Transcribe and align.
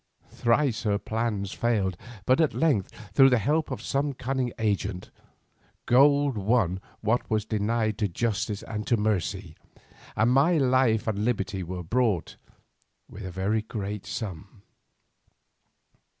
Thrice 0.31 0.81
her 0.81 0.97
plans 0.97 1.51
failed, 1.53 1.95
but 2.25 2.41
at 2.41 2.55
length 2.55 2.89
through 3.13 3.29
the 3.29 3.37
help 3.37 3.69
of 3.69 3.83
some 3.83 4.13
cunning 4.13 4.51
agent, 4.57 5.11
gold 5.85 6.39
won 6.39 6.79
what 7.01 7.29
was 7.29 7.45
denied 7.45 7.99
to 7.99 8.07
justice 8.07 8.63
and 8.63 8.87
to 8.87 8.97
mercy, 8.97 9.55
and 10.15 10.31
my 10.33 10.57
life 10.57 11.05
and 11.05 11.23
liberty 11.23 11.61
were 11.61 11.83
bought 11.83 12.37
with 13.07 13.23
a 13.23 13.29
very 13.29 13.61
great 13.61 14.07
sum. 14.07 14.63